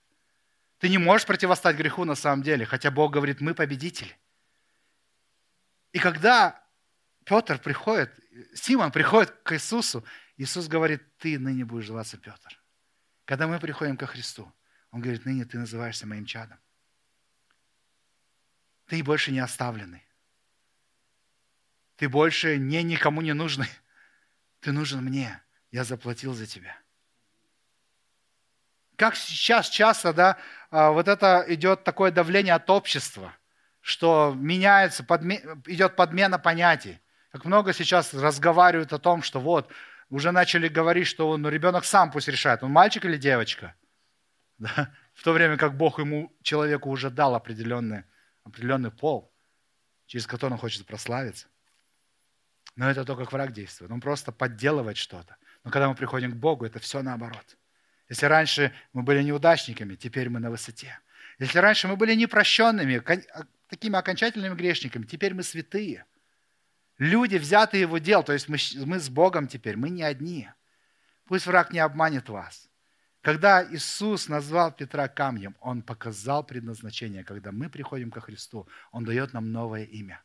[0.80, 4.18] Ты не можешь противостать греху на самом деле, хотя Бог говорит, мы победители.
[5.92, 6.62] И когда
[7.24, 8.14] Петр приходит,
[8.54, 10.06] Симон приходит к Иисусу,
[10.38, 12.62] Иисус говорит, ты ныне будешь зваться Петр.
[13.26, 14.52] Когда мы приходим ко Христу,
[14.92, 16.60] Он говорит, ныне ты называешься моим чадом.
[18.86, 20.05] Ты больше не оставленный.
[21.98, 23.70] Ты больше не никому не нужный.
[24.60, 25.42] Ты нужен мне.
[25.72, 26.78] Я заплатил за тебя.
[28.96, 30.38] Как сейчас часто, да,
[30.72, 33.34] а, вот это идет такое давление от общества,
[33.82, 37.00] что меняется, подме, идет подмена понятий.
[37.32, 39.70] Как много сейчас разговаривают о том, что вот,
[40.10, 43.76] уже начали говорить, что ну, ребенок сам пусть решает, он мальчик или девочка.
[44.58, 44.94] Да?
[45.14, 48.04] В то время как Бог ему, человеку уже дал определенный,
[48.44, 49.34] определенный пол,
[50.06, 51.48] через который он хочет прославиться.
[52.76, 53.92] Но это то, как враг действует.
[53.92, 55.38] Он просто подделывает что-то.
[55.64, 57.58] Но когда мы приходим к Богу, это все наоборот.
[58.10, 61.00] Если раньше мы были неудачниками, теперь мы на высоте.
[61.40, 66.06] Если раньше мы были непрощенными, а, такими окончательными грешниками, теперь мы святые.
[66.98, 70.50] Люди, взятые его дел, то есть мы, мы с Богом теперь, мы не одни.
[71.26, 72.70] Пусть враг не обманет вас.
[73.22, 77.24] Когда Иисус назвал Петра камнем, Он показал предназначение.
[77.24, 80.22] Когда мы приходим ко Христу, Он дает нам новое имя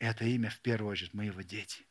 [0.00, 1.86] это имя в первую очередь мы его дети.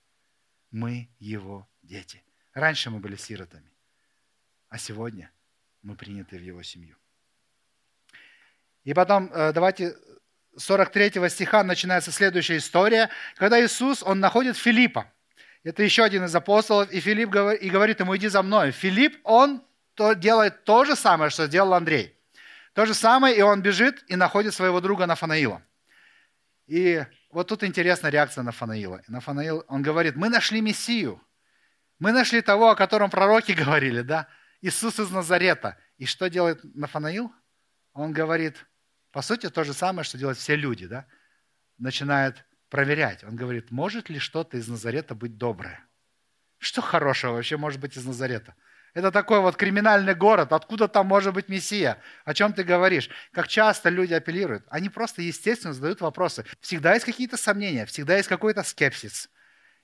[0.72, 2.22] Мы его дети.
[2.54, 3.72] Раньше мы были сиротами,
[4.68, 5.32] а сегодня
[5.82, 6.98] мы приняты в его семью.
[8.84, 9.96] И потом э, давайте
[10.58, 15.12] 43 стиха начинается следующая история, когда Иисус, он находит Филиппа.
[15.64, 18.72] Это еще один из апостолов, и Филипп говорит, и говорит ему, иди за мной.
[18.72, 22.16] Филипп, он то, делает то же самое, что сделал Андрей.
[22.74, 25.62] То же самое, и он бежит и находит своего друга Нафанаила.
[26.68, 29.02] И вот тут интересная реакция Нафанаила.
[29.08, 31.22] Нафанаил, он говорит, мы нашли Мессию.
[32.00, 34.28] Мы нашли того, о котором пророки говорили, да?
[34.62, 35.78] Иисус из Назарета.
[35.98, 37.32] И что делает Нафанаил?
[37.94, 38.66] Он говорит,
[39.12, 41.06] по сути, то же самое, что делают все люди, да?
[41.78, 43.24] Начинает проверять.
[43.24, 45.86] Он говорит, может ли что-то из Назарета быть доброе?
[46.58, 48.56] Что хорошего вообще может быть из Назарета?
[48.94, 50.54] Это такой вот криминальный город.
[50.54, 51.98] Откуда там может быть Мессия?
[52.26, 53.10] О чем ты говоришь?
[53.32, 54.66] Как часто люди апеллируют?
[54.70, 56.46] Они просто, естественно, задают вопросы.
[56.60, 59.30] Всегда есть какие-то сомнения, всегда есть какой-то скепсис.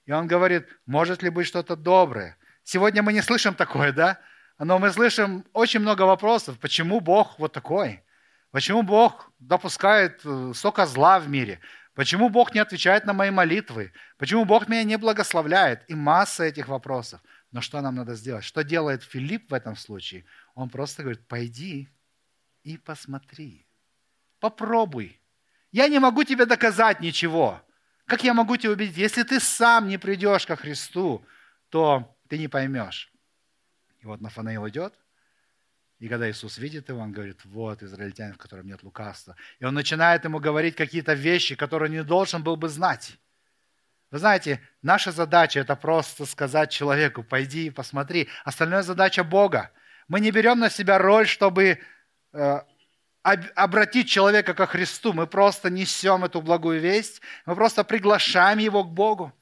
[0.05, 2.37] И он говорит, может ли быть что-то доброе?
[2.63, 4.19] Сегодня мы не слышим такое, да?
[4.57, 6.57] Но мы слышим очень много вопросов.
[6.59, 8.03] Почему Бог вот такой?
[8.51, 11.59] Почему Бог допускает э, столько зла в мире?
[11.93, 13.91] Почему Бог не отвечает на мои молитвы?
[14.17, 15.83] Почему Бог меня не благословляет?
[15.89, 17.21] И масса этих вопросов.
[17.51, 18.43] Но что нам надо сделать?
[18.43, 20.25] Что делает Филипп в этом случае?
[20.55, 21.89] Он просто говорит, пойди
[22.63, 23.65] и посмотри.
[24.39, 25.21] Попробуй.
[25.71, 27.61] Я не могу тебе доказать ничего.
[28.05, 28.97] Как я могу тебя убедить?
[28.97, 31.25] Если ты сам не придешь ко Христу,
[31.69, 33.11] то ты не поймешь.
[34.01, 34.93] И вот Нафанаил идет,
[35.99, 39.35] и когда Иисус видит его, он говорит, вот израильтянин, в котором нет лукавства.
[39.59, 43.17] И он начинает ему говорить какие-то вещи, которые не должен был бы знать.
[44.11, 48.29] Вы знаете, наша задача– это просто сказать человеку, пойди и посмотри.
[48.43, 49.71] Остальная задача Бога.
[50.07, 51.79] Мы не берем на себя роль, чтобы
[52.33, 52.61] э,
[53.23, 55.13] обратить человека ко Христу.
[55.13, 57.21] Мы просто несем эту благую весть.
[57.45, 59.33] Мы просто приглашаем его к Богу.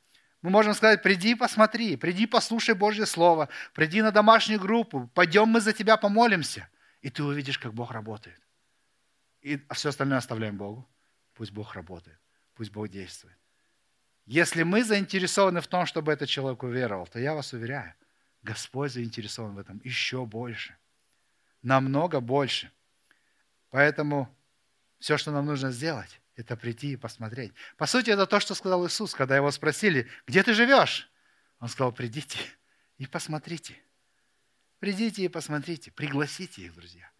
[0.42, 5.62] Мы можем сказать, приди посмотри, приди послушай Божье Слово, приди на домашнюю группу, пойдем мы
[5.62, 6.68] за тебя помолимся.
[7.02, 8.42] И ты увидишь, как Бог работает.
[9.42, 10.88] И все остальное оставляем Богу.
[11.34, 12.20] Пусть Бог работает.
[12.56, 13.38] Пусть Бог действует.
[14.26, 17.94] Если мы заинтересованы в том, чтобы этот человек уверовал, то я вас уверяю,
[18.42, 20.76] Господь заинтересован в этом еще больше.
[21.62, 22.72] Намного больше.
[23.70, 24.34] Поэтому
[25.00, 27.54] все, что нам нужно сделать, это прийти и посмотреть.
[27.78, 31.10] По сути, это то, что сказал Иисус, когда его спросили, где ты живешь?
[31.60, 32.40] Он сказал, придите
[32.98, 33.76] и посмотрите.
[34.80, 37.13] Придите и посмотрите, пригласите их, друзья.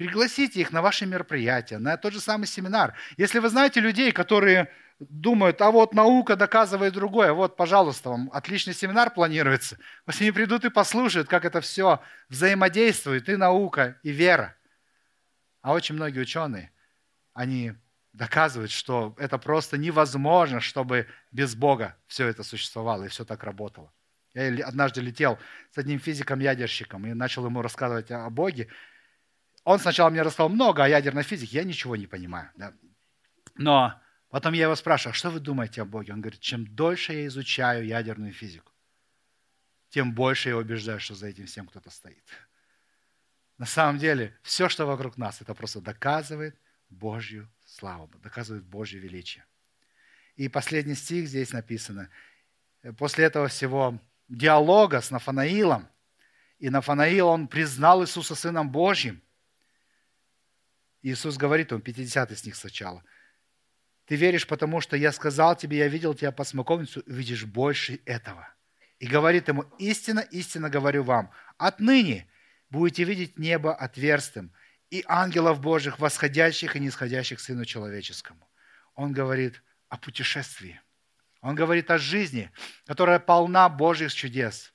[0.00, 2.94] Пригласите их на ваши мероприятия, на тот же самый семинар.
[3.18, 8.72] Если вы знаете людей, которые думают, а вот наука доказывает другое, вот, пожалуйста, вам отличный
[8.72, 9.76] семинар планируется.
[10.06, 14.56] Пусть они придут и послушают, как это все взаимодействует, и наука, и вера.
[15.60, 16.72] А очень многие ученые,
[17.34, 17.74] они
[18.14, 23.92] доказывают, что это просто невозможно, чтобы без Бога все это существовало и все так работало.
[24.32, 25.38] Я однажды летел
[25.74, 28.68] с одним физиком-ядерщиком и начал ему рассказывать о Боге.
[29.64, 32.50] Он сначала мне рассказал много о ядерной физике, я ничего не понимаю.
[32.56, 32.72] Да.
[33.56, 36.12] Но потом я его спрашиваю, а что вы думаете о Боге?
[36.12, 38.72] Он говорит, чем дольше я изучаю ядерную физику,
[39.90, 42.24] тем больше я убеждаюсь, что за этим всем кто-то стоит.
[43.58, 49.44] На самом деле, все, что вокруг нас, это просто доказывает Божью славу, доказывает Божье величие.
[50.36, 52.08] И последний стих здесь написано.
[52.96, 55.88] После этого всего диалога с Нафанаилом.
[56.58, 59.22] И Нафанаил, он признал Иисуса Сыном Божьим.
[61.02, 63.02] Иисус говорит ему, 50 стих сначала.
[64.06, 68.48] Ты веришь, потому что я сказал тебе, я видел тебя по смоковницу, видишь больше этого.
[68.98, 72.28] И говорит ему, истинно, истинно говорю вам, отныне
[72.68, 74.52] будете видеть небо отверстым
[74.90, 78.48] и ангелов Божьих, восходящих и нисходящих Сыну Человеческому.
[78.94, 80.80] Он говорит о путешествии–
[81.40, 82.50] он говорит о жизни,
[82.86, 84.72] которая полна Божьих чудес,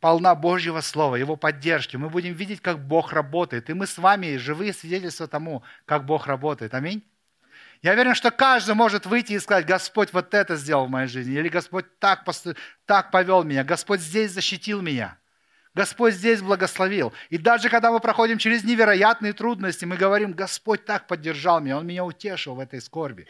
[0.00, 1.96] полна Божьего Слова, Его поддержки.
[1.96, 3.70] Мы будем видеть, как Бог работает.
[3.70, 6.74] И мы с вами живые свидетельства тому, как Бог работает.
[6.74, 7.02] Аминь.
[7.82, 11.38] Я уверен, что каждый может выйти и сказать, Господь вот это сделал в моей жизни,
[11.38, 12.54] или Господь так, посту...
[12.86, 15.18] так повел меня, Господь здесь защитил меня,
[15.74, 17.12] Господь здесь благословил.
[17.28, 21.86] И даже когда мы проходим через невероятные трудности, мы говорим, Господь так поддержал меня, Он
[21.86, 23.26] меня утешил в этой скорби.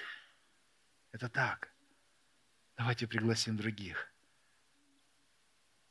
[1.12, 1.68] Это так.
[2.78, 4.12] Давайте пригласим других.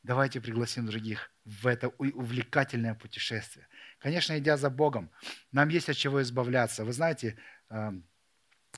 [0.06, 3.68] Давайте пригласим других в это увлекательное путешествие.
[3.98, 5.10] Конечно, идя за Богом,
[5.52, 6.86] нам есть от чего избавляться.
[6.86, 7.38] Вы знаете,
[7.72, 8.08] эм,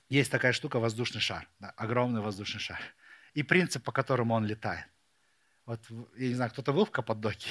[0.07, 2.79] есть такая штука воздушный шар, да, огромный воздушный шар.
[3.33, 4.85] И принцип, по которому он летает.
[5.65, 5.81] Вот,
[6.15, 7.49] я не знаю, кто-то был в Каппадоке?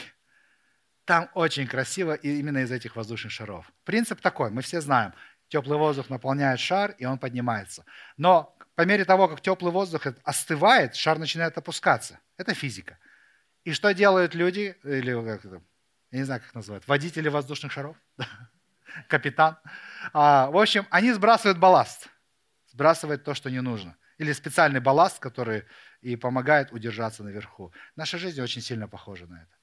[1.04, 3.70] Там очень красиво и именно из этих воздушных шаров.
[3.84, 5.12] Принцип такой, мы все знаем.
[5.48, 7.84] Теплый воздух наполняет шар, и он поднимается.
[8.16, 12.20] Но по мере того, как теплый воздух остывает, шар начинает опускаться.
[12.38, 12.98] Это физика.
[13.66, 15.60] И что делают люди, или как это,
[16.12, 17.96] я не знаю, как называют, водители воздушных шаров,
[19.08, 19.58] капитан.
[20.12, 22.06] А, в общем, они сбрасывают балласт,
[22.68, 23.96] сбрасывают то, что не нужно.
[24.18, 25.64] Или специальный балласт, который
[26.00, 27.72] и помогает удержаться наверху.
[27.96, 29.56] Наша жизнь очень сильно похожа на это.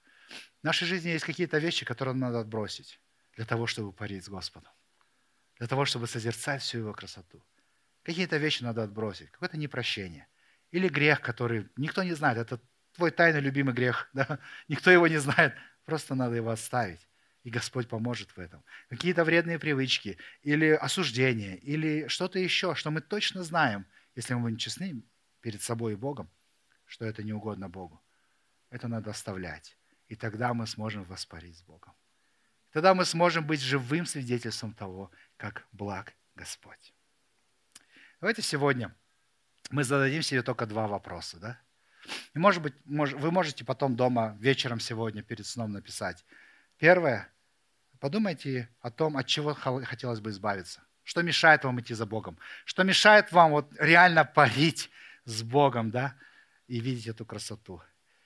[0.60, 3.00] В нашей жизни есть какие-то вещи, которые надо отбросить
[3.38, 4.74] для того, чтобы парить с Господом,
[5.60, 7.42] для того, чтобы созерцать всю Его красоту.
[8.04, 10.28] Какие-то вещи надо отбросить, какое-то непрощение.
[10.72, 12.60] Или грех, который никто не знает, это
[12.94, 14.40] твой тайный любимый грех, да?
[14.68, 15.54] никто его не знает,
[15.86, 17.08] просто надо его оставить.
[17.44, 18.64] И Господь поможет в этом.
[18.90, 24.58] Какие-то вредные привычки, или осуждение, или что-то еще, что мы точно знаем, если мы будем
[24.58, 25.04] честны
[25.42, 26.30] перед собой и Богом,
[26.86, 28.02] что это не угодно Богу.
[28.70, 29.78] Это надо оставлять.
[30.08, 31.94] И тогда мы сможем воспарить с Богом.
[32.72, 36.94] Тогда мы сможем быть живым свидетельством того, как благ Господь.
[38.22, 38.96] Давайте сегодня
[39.70, 41.40] мы зададим себе только два вопроса.
[41.40, 41.62] Да?
[42.34, 46.26] И, может быть, вы можете потом дома вечером сегодня перед сном написать.
[46.78, 47.30] Первое.
[48.00, 50.84] Подумайте о том, от чего хотелось бы избавиться.
[51.04, 52.38] Что мешает вам идти за Богом?
[52.66, 54.90] Что мешает вам вот реально парить
[55.26, 56.16] с Богом, да,
[56.68, 57.82] и видеть эту красоту?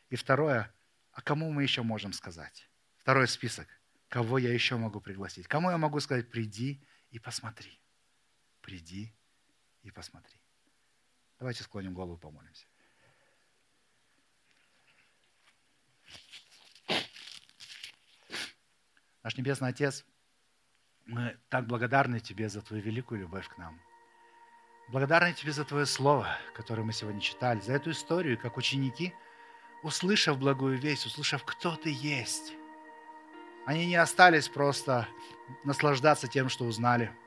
[0.10, 0.72] И второе,
[1.12, 2.70] а кому мы еще можем сказать?
[3.00, 3.68] Второй список.
[4.10, 5.48] Кого я еще могу пригласить?
[5.48, 7.80] Кому я могу сказать, приди и посмотри.
[8.62, 9.14] Приди
[9.82, 10.40] и посмотри.
[11.40, 12.67] Давайте склоним голову, помолимся.
[19.28, 20.06] Наш Небесный Отец,
[21.06, 23.78] мы так благодарны Тебе за Твою великую любовь к нам.
[24.88, 29.14] Благодарны Тебе за Твое Слово, которое мы сегодня читали, за эту историю, как ученики,
[29.84, 32.54] услышав благую весть, услышав, кто Ты есть,
[33.66, 35.10] они не остались просто
[35.66, 37.12] наслаждаться тем, что узнали–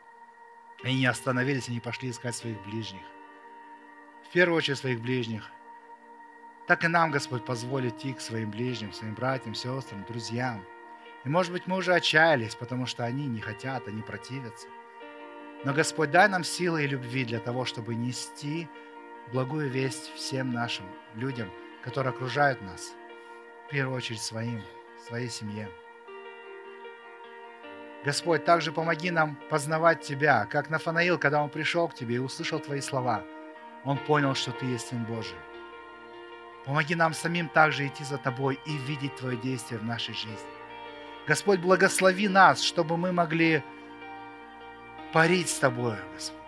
[0.82, 3.02] они не остановились, они пошли искать своих ближних.
[4.26, 5.50] В первую очередь своих ближних.
[6.66, 10.64] Так и нам, Господь, позволит идти к своим ближним, своим братьям, сестрам, друзьям.
[11.24, 14.66] И может быть мы уже отчаялись, потому что они не хотят, они противятся.
[15.64, 18.68] Но Господь, дай нам силы и любви для того, чтобы нести
[19.32, 21.50] благую весть всем нашим людям,
[21.82, 22.94] которые окружают нас,
[23.66, 24.62] в первую очередь своим,
[25.06, 25.68] своей семье.
[28.02, 32.58] Господь, также помоги нам познавать Тебя, как Нафанаил, когда он пришел к Тебе и услышал
[32.58, 33.22] Твои слова,
[33.84, 35.36] он понял, что Ты есть Сын Божий.
[36.64, 40.59] Помоги нам самим также идти за Тобой и видеть Твое действие в нашей жизни.
[41.26, 43.62] Господь, благослови нас, чтобы мы могли
[45.12, 46.38] парить с Тобой, Господь.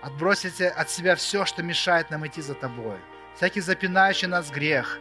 [0.00, 2.96] Отбросить от себя все, что мешает нам идти за Тобой.
[3.36, 4.98] Всякий запинающий нас грех.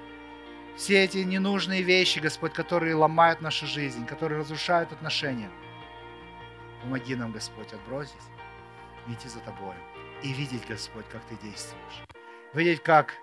[0.75, 5.49] Все эти ненужные вещи, Господь, которые ломают нашу жизнь, которые разрушают отношения.
[6.81, 8.15] Помоги нам, Господь, отбросить
[9.07, 9.75] идти за Тобой.
[10.23, 12.05] И видеть, Господь, как Ты действуешь.
[12.53, 13.15] Видеть, как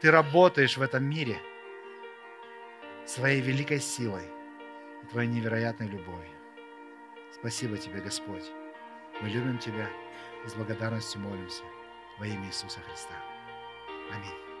[0.00, 1.38] Ты работаешь в этом мире
[3.06, 4.24] своей великой силой
[5.02, 6.36] и Твоей невероятной любовью.
[7.32, 8.44] Спасибо Тебе, Господь.
[9.20, 9.88] Мы любим Тебя
[10.44, 11.64] и с благодарностью молимся
[12.18, 13.14] во имя Иисуса Христа.
[14.12, 14.51] Аминь.